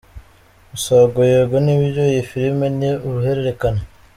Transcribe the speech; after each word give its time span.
Misago: 0.71 1.19
Yego 1.31 1.55
ni 1.65 1.75
byo, 1.81 2.03
iyi 2.11 2.23
filimi 2.29 2.65
ni 2.79 2.89
uruhererekane. 3.07 3.81